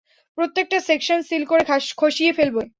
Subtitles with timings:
[0.37, 1.63] প্রত্যেকটা section seal করে
[1.97, 2.61] খসিয়ে ফেলবে।